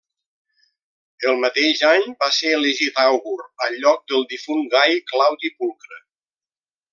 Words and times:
El 1.31 1.35
mateix 1.43 1.83
any 1.89 2.07
va 2.23 2.29
ser 2.37 2.53
elegit 2.59 2.97
àugur 3.03 3.35
al 3.67 3.77
lloc 3.85 4.03
del 4.13 4.27
difunt 4.33 4.65
Gai 4.73 4.97
Claudi 5.13 5.53
Pulcre. 5.61 6.01